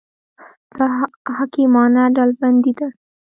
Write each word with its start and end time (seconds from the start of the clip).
دا 0.77 0.87
حکیمانه 1.37 2.03
ډلبندي 2.15 2.73
ده. 2.79 2.87